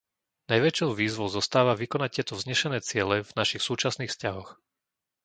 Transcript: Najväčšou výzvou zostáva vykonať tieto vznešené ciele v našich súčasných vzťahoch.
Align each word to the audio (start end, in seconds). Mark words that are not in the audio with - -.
Najväčšou 0.51 0.89
výzvou 1.01 1.27
zostáva 1.37 1.73
vykonať 1.83 2.09
tieto 2.15 2.33
vznešené 2.39 2.77
ciele 2.89 3.15
v 3.21 3.31
našich 3.39 3.61
súčasných 3.69 4.09
vzťahoch. 4.11 4.51